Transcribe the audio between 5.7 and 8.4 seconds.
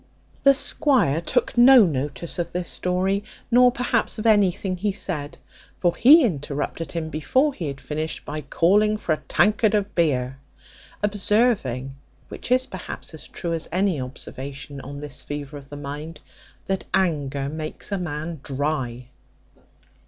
for he interrupted him before he had finished,